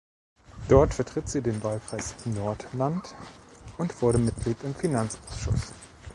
Dort 0.67 0.95
vertritt 0.95 1.29
sie 1.29 1.43
den 1.43 1.61
Wahlkreis 1.63 2.15
Nordland 2.25 3.13
und 3.77 4.01
wurde 4.01 4.17
Mitglied 4.17 4.57
im 4.63 4.73
Finanzausschuss. 4.73 5.73